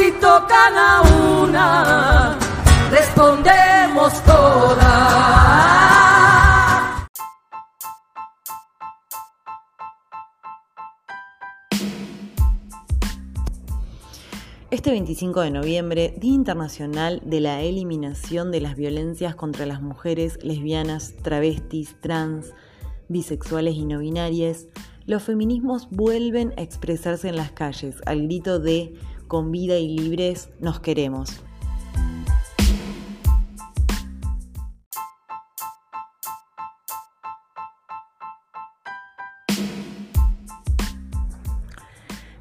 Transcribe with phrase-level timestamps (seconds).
[0.00, 1.02] Si tocan a
[1.42, 2.38] una,
[2.90, 4.80] respondemos todas.
[14.70, 20.38] Este 25 de noviembre, Día Internacional de la Eliminación de las Violencias contra las Mujeres
[20.42, 22.54] Lesbianas, Travestis, Trans,
[23.08, 24.66] Bisexuales y No binarias,
[25.04, 28.94] los feminismos vuelven a expresarse en las calles al grito de
[29.30, 31.40] Con vida y libres nos queremos.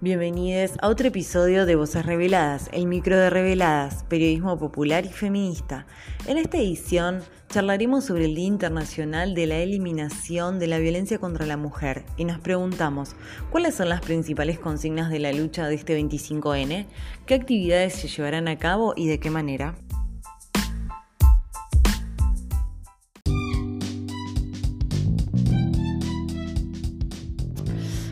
[0.00, 5.86] Bienvenidos a otro episodio de Voces Reveladas, el micro de Reveladas, periodismo popular y feminista.
[6.28, 11.46] En esta edición charlaremos sobre el Día Internacional de la Eliminación de la Violencia contra
[11.46, 13.16] la Mujer y nos preguntamos
[13.50, 16.86] cuáles son las principales consignas de la lucha de este 25N,
[17.26, 19.74] qué actividades se llevarán a cabo y de qué manera.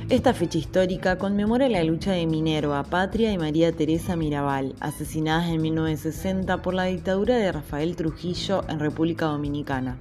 [0.08, 5.60] Esta fecha histórica conmemora la lucha de Minerva, Patria y María Teresa Mirabal, asesinadas en
[5.60, 9.98] 1960 por la dictadura de Rafael Trujillo en República Dominicana.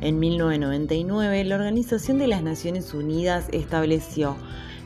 [0.00, 4.36] En 1999, la Organización de las Naciones Unidas estableció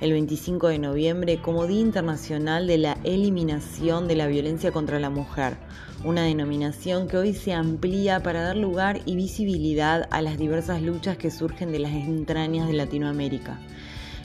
[0.00, 5.10] el 25 de noviembre como Día Internacional de la Eliminación de la Violencia contra la
[5.10, 5.58] Mujer,
[6.04, 11.18] una denominación que hoy se amplía para dar lugar y visibilidad a las diversas luchas
[11.18, 13.58] que surgen de las entrañas de Latinoamérica.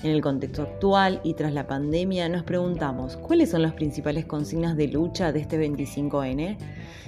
[0.04, 4.76] En el contexto actual y tras la pandemia nos preguntamos cuáles son las principales consignas
[4.76, 6.58] de lucha de este 25N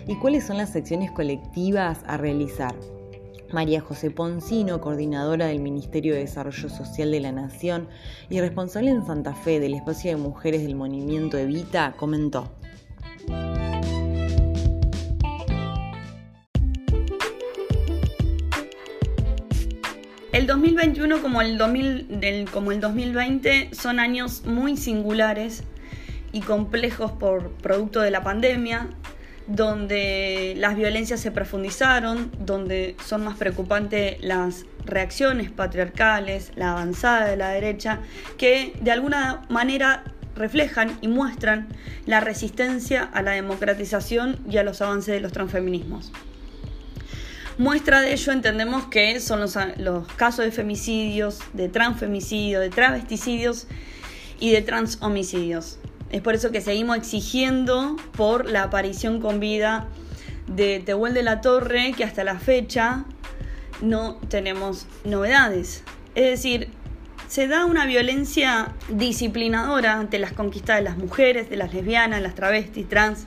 [0.08, 2.74] y cuáles son las acciones colectivas a realizar.
[3.52, 7.90] María José Poncino, coordinadora del Ministerio de Desarrollo Social de la Nación
[8.30, 12.50] y responsable en Santa Fe del espacio de mujeres del movimiento Evita, comentó.
[20.46, 25.64] El 2021 como el, 2020 son años muy singulares
[26.34, 28.90] y complejos por producto de la pandemia,
[29.48, 37.38] donde las violencias se profundizaron, donde son más preocupantes las reacciones patriarcales, la avanzada de
[37.38, 38.02] la derecha,
[38.38, 40.04] que de alguna manera
[40.36, 41.70] reflejan y muestran
[42.06, 46.12] la resistencia a la democratización y a los avances de los transfeminismos.
[47.58, 53.68] Muestra de ello entendemos que son los, casos de femicidios, de transfemicidios, de travesticidios
[54.42, 55.80] y de transhomicidios.
[56.12, 59.88] Es por eso que seguimos exigiendo por la aparición con vida
[60.48, 63.06] de Tehuel de la Torre, que hasta la fecha
[63.82, 65.84] no tenemos novedades.
[66.14, 66.68] Es decir,
[67.30, 72.36] se da una violencia disciplinadora ante las conquistas de las mujeres, de las lesbianas, las
[72.36, 73.24] travestis, trans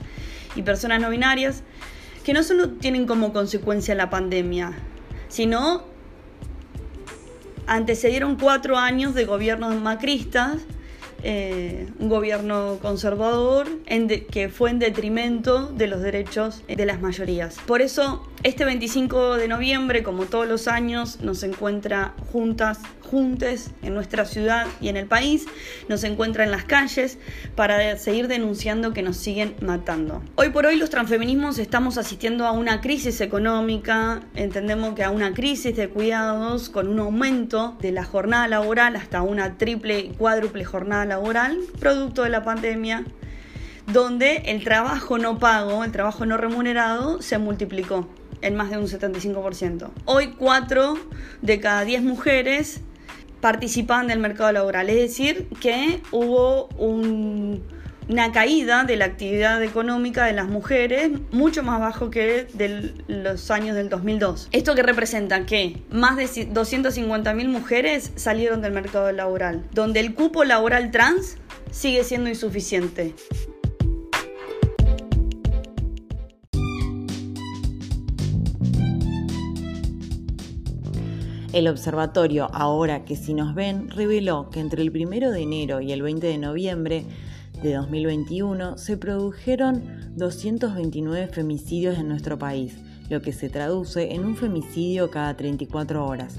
[0.55, 1.63] y personas no binarias,
[2.23, 4.73] que no solo tienen como consecuencia la pandemia,
[5.27, 5.83] sino
[7.67, 10.57] antecedieron cuatro años de gobiernos macristas,
[11.21, 13.67] eh, un gobierno conservador
[14.31, 17.57] que fue en detrimento de los derechos de las mayorías.
[17.67, 22.79] Por eso, este 25 de noviembre, como todos los años, nos encuentra juntas
[23.09, 25.45] juntes en nuestra ciudad y en el país,
[25.87, 27.17] nos encuentra en las calles
[27.55, 30.21] para seguir denunciando que nos siguen matando.
[30.35, 35.33] Hoy por hoy los transfeminismos estamos asistiendo a una crisis económica, entendemos que a una
[35.33, 40.63] crisis de cuidados con un aumento de la jornada laboral hasta una triple y cuádruple
[40.63, 43.05] jornada laboral, producto de la pandemia
[43.91, 48.07] donde el trabajo no pago, el trabajo no remunerado, se multiplicó
[48.41, 49.89] en más de un 75%.
[50.05, 50.97] Hoy 4
[51.41, 52.81] de cada 10 mujeres
[53.41, 54.89] participan del mercado laboral.
[54.89, 61.79] Es decir, que hubo una caída de la actividad económica de las mujeres mucho más
[61.79, 64.49] bajo que de los años del 2002.
[64.51, 70.43] Esto que representa que más de 250.000 mujeres salieron del mercado laboral, donde el cupo
[70.43, 71.37] laboral trans
[71.71, 73.13] sigue siendo insuficiente.
[81.51, 85.91] El observatorio, ahora que si nos ven, reveló que entre el 1 de enero y
[85.91, 87.05] el 20 de noviembre
[87.63, 92.77] de 2021 se produjeron 229 femicidios en nuestro país,
[93.09, 96.37] lo que se traduce en un femicidio cada 34 horas.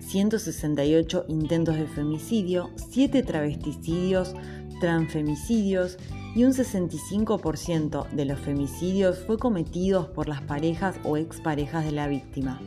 [0.00, 4.32] 168 intentos de femicidio, 7 travesticidios,
[4.80, 5.98] transfemicidios
[6.34, 12.06] y un 65% de los femicidios fue cometidos por las parejas o exparejas de la
[12.06, 12.60] víctima.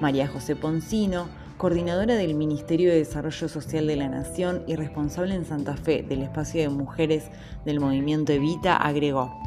[0.00, 5.44] María José Poncino, coordinadora del Ministerio de Desarrollo Social de la Nación y responsable en
[5.44, 7.24] Santa Fe del espacio de mujeres
[7.64, 9.46] del movimiento Evita, agregó.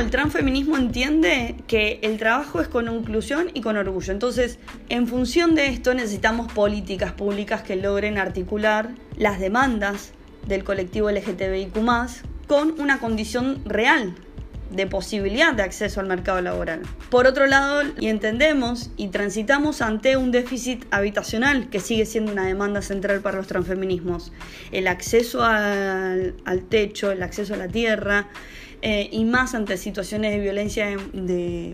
[0.00, 4.12] el transfeminismo entiende que el trabajo es con inclusión y con orgullo.
[4.12, 4.58] Entonces,
[4.88, 10.12] en función de esto necesitamos políticas públicas que logren articular las demandas
[10.48, 11.76] del colectivo LGTBIQ
[12.50, 14.12] con una condición real
[14.72, 16.82] de posibilidad de acceso al mercado laboral.
[17.08, 22.46] Por otro lado, y entendemos y transitamos ante un déficit habitacional que sigue siendo una
[22.46, 24.32] demanda central para los transfeminismos.
[24.72, 26.34] El acceso al,
[26.68, 28.26] techo, el acceso a la tierra,
[28.82, 30.88] eh, y más ante situaciones de violencia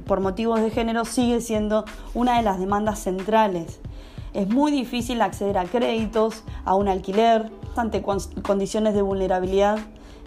[0.05, 3.81] por motivos de género sigue siendo una de las demandas centrales.
[4.35, 9.79] Es muy difícil acceder a créditos, a un alquiler, ante condiciones de vulnerabilidad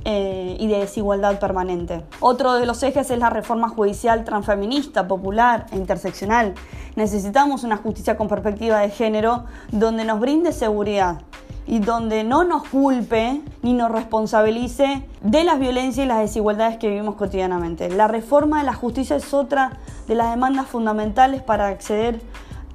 [0.05, 2.03] eh, y de desigualdad permanente.
[2.19, 6.53] Otro de los ejes es la reforma judicial transfeminista, popular e interseccional.
[6.95, 11.21] Necesitamos una justicia con perspectiva de género donde nos brinde seguridad
[11.67, 16.89] y donde no nos culpe ni nos responsabilice de las violencias y las desigualdades que
[16.89, 17.89] vivimos cotidianamente.
[17.89, 22.21] La reforma de la justicia es otra de las demandas fundamentales para acceder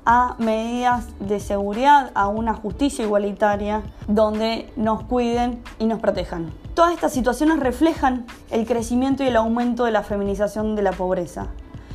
[0.07, 6.64] a medidas de seguridad, a una justicia igualitaria donde nos cuiden y nos protejan.
[6.75, 11.47] Todas estas situaciones reflejan el crecimiento y el aumento de la feminización de la pobreza.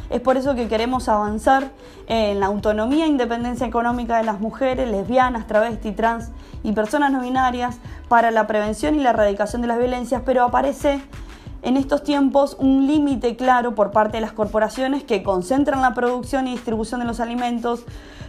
[0.10, 1.72] Es por eso que queremos avanzar
[2.08, 6.30] en la autonomía e independencia económica de las mujeres, lesbianas, travestis, trans
[6.64, 7.78] y personas no binarias
[8.08, 11.02] para la prevención y la erradicación de las violencias, pero aparece
[11.62, 16.48] en estos tiempos un límite claro por parte de las corporaciones que concentran la producción
[16.48, 17.84] y distribución de los alimentos,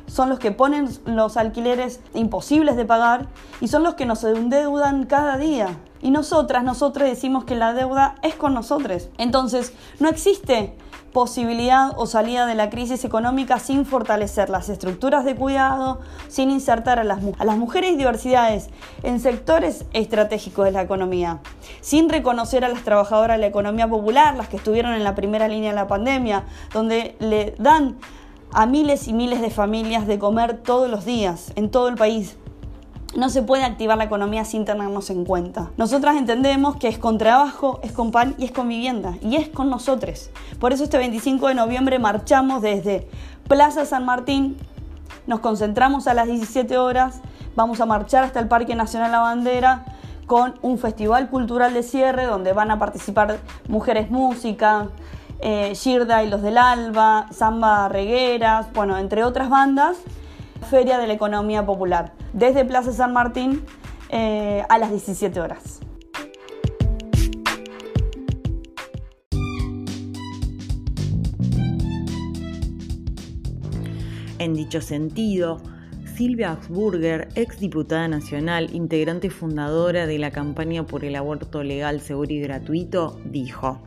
[0.09, 3.29] son los que ponen los alquileres imposibles de pagar
[3.61, 5.79] y son los que nos endeudan cada día.
[6.03, 9.09] Y nosotras, nosotros decimos que la deuda es con nosotros.
[9.19, 10.75] Entonces, no existe
[11.13, 16.99] posibilidad o salida de la crisis económica sin fortalecer las estructuras de cuidado, sin insertar
[16.99, 17.21] a las,
[17.59, 18.71] mujeres y diversidades
[19.03, 21.41] en sectores estratégicos de la economía,
[21.81, 25.49] sin reconocer a las trabajadoras de la economía popular, las que estuvieron en la primera
[25.49, 27.99] línea de la pandemia, donde le dan
[28.53, 32.37] a miles y miles de familias de comer todos los días en todo el país.
[33.17, 35.71] No se puede activar la economía sin tenernos en cuenta.
[35.77, 39.15] Nosotras entendemos que es con trabajo, es con pan y es con vivienda.
[39.21, 40.31] Y es con nosotros.
[40.61, 43.09] Por eso este 25 de noviembre marchamos desde
[43.49, 44.57] Plaza San Martín.
[45.27, 47.21] Nos concentramos a las 17 horas.
[47.57, 49.85] Vamos a marchar hasta el Parque Nacional La Bandera
[50.27, 54.87] con un festival cultural de cierre donde van a participar mujeres música,
[55.41, 59.97] eh, Shirda y los del Alba, Samba Regueras, bueno, entre otras bandas.
[60.69, 63.65] Feria de la Economía Popular, desde Plaza San Martín
[64.11, 65.81] eh, a las 17 horas.
[74.39, 75.61] En dicho sentido,
[76.17, 82.41] Silvia Augsburger, exdiputada nacional, integrante fundadora de la campaña por el aborto legal, seguro y
[82.41, 83.81] gratuito, dijo.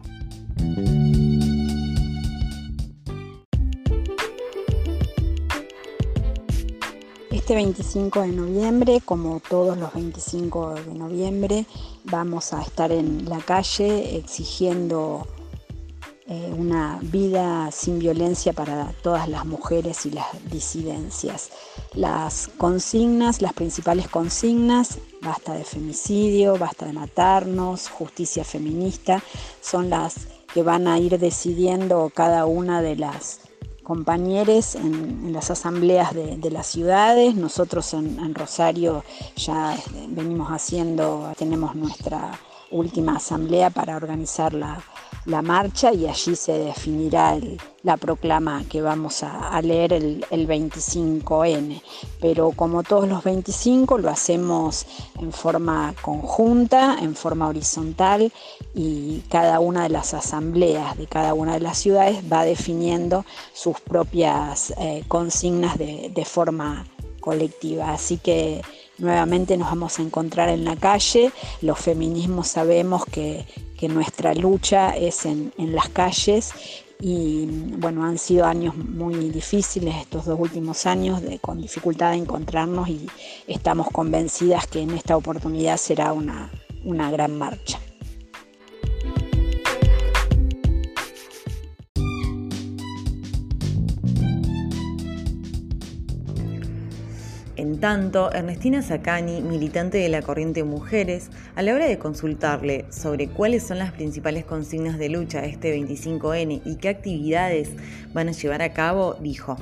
[7.43, 11.65] Este 25 de noviembre, como todos los 25 de noviembre,
[12.05, 15.27] vamos a estar en la calle exigiendo
[16.25, 21.49] eh, una vida sin violencia para todas las mujeres y las disidencias.
[21.95, 29.21] Las consignas, las principales consignas, basta de femicidio, basta de matarnos, justicia feminista,
[29.59, 30.15] son las
[30.53, 33.41] que van a ir decidiendo cada una de las
[33.83, 37.35] compañeros en, las asambleas de, las ciudades.
[37.35, 39.03] Nosotros en, Rosario
[39.35, 42.31] ya este, venimos haciendo, tenemos nuestra
[42.73, 44.83] última asamblea para organizar la,
[45.25, 47.37] la marcha y allí se definirá
[47.83, 51.81] la proclama que vamos a, leer el, 25N.
[52.19, 54.85] Pero como todos los 25 lo hacemos
[55.19, 58.31] en forma conjunta, en forma horizontal
[58.73, 63.79] y cada una de las asambleas de cada una de las ciudades va definiendo sus
[63.79, 66.85] propias eh, consignas de, de forma
[67.21, 67.93] colectiva.
[67.93, 68.61] Así que
[69.03, 71.31] nuevamente nos vamos a encontrar en la calle.
[71.61, 73.45] Los feminismos sabemos que,
[73.83, 76.53] nuestra lucha es en, las calles
[77.01, 77.45] y
[77.79, 82.87] bueno, han sido años muy difíciles estos dos últimos años, de, con dificultad de encontrarnos
[82.87, 83.07] y
[83.45, 86.49] estamos convencidas que en esta oportunidad será una,
[86.85, 87.77] una gran marcha.
[97.63, 103.29] En tanto, Ernestina Sacani, militante de la corriente Mujeres, a la hora de consultarle sobre
[103.29, 107.69] cuáles son las principales consignas de lucha este 25N y qué actividades
[108.13, 109.55] van a llevar a cabo, dijo.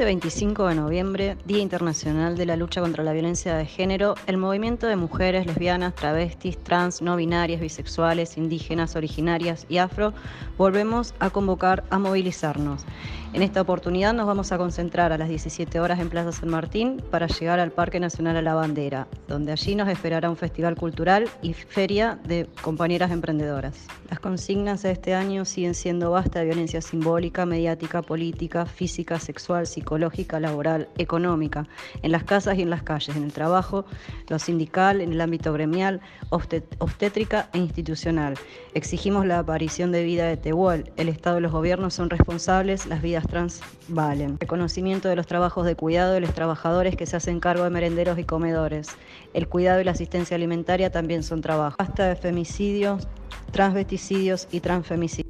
[0.00, 4.38] Este 25 de noviembre, Día Internacional de la Lucha contra la Violencia de Género, el
[4.38, 10.14] movimiento de mujeres lesbianas, travestis, trans, no binarias, bisexuales, indígenas, originarias y afro,
[10.56, 12.86] volvemos a convocar a movilizarnos.
[13.34, 17.00] En esta oportunidad nos vamos a concentrar a las 17 horas en Plaza San Martín
[17.10, 21.28] para llegar al Parque Nacional a la Bandera, donde allí nos esperará un festival cultural
[21.40, 23.86] y feria de compañeras emprendedoras.
[24.08, 29.68] Las consignas de este año siguen siendo basta de violencia simbólica, mediática, política, física, sexual,
[29.68, 31.66] psicológica, laboral, económica,
[32.02, 33.84] en las casas y en las calles, en el trabajo,
[34.28, 38.34] lo sindical, en el ámbito gremial, obstétrica e institucional.
[38.74, 40.92] Exigimos la aparición de vida de Tehuel.
[40.96, 44.38] El Estado y los gobiernos son responsables, las vidas trans valen.
[44.38, 48.18] Reconocimiento de los trabajos de cuidado de los trabajadores que se hacen cargo de merenderos
[48.18, 48.88] y comedores.
[49.34, 51.76] El cuidado y la asistencia alimentaria también son trabajos.
[51.78, 53.08] Hasta de femicidios,
[53.52, 55.29] transvesticidios y transfemicidios.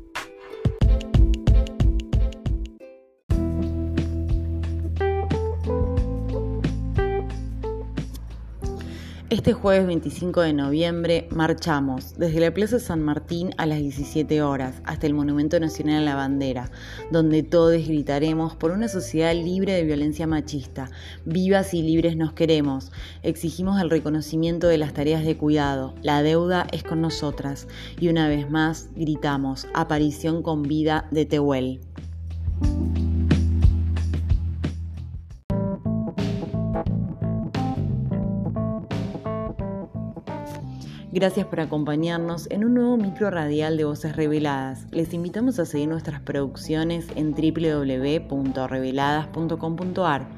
[9.31, 14.83] Este jueves 25 de noviembre marchamos desde la Plaza San Martín a las 17 horas
[14.85, 16.73] hasta el Monumento Nacional a la Bandera,
[17.13, 20.91] donde todos gritaremos por una sociedad libre de violencia machista.
[21.27, 22.91] Vivas y libres nos queremos.
[23.23, 25.95] Exigimos el reconocimiento de las tareas de cuidado.
[26.03, 27.69] La deuda es con nosotras.
[28.01, 31.79] Y una vez más gritamos, aparición con vida de Tehuel.
[41.13, 44.87] Gracias por acompañarnos en un nuevo micro radial de Voces Reveladas.
[44.93, 50.29] Les invitamos a seguir nuestras producciones en www.reveladas.com.ar.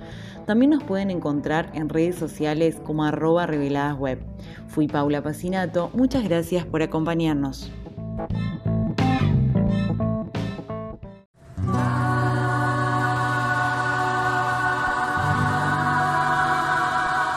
[0.46, 4.20] También nos pueden encontrar en redes sociales como arroba reveladasweb.
[4.68, 7.70] Fui Paula Pacinato, muchas gracias por acompañarnos.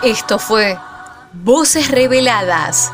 [0.01, 0.77] Esto fue
[1.43, 2.93] Voces Reveladas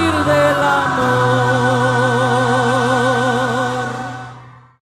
[0.31, 1.50] del amor.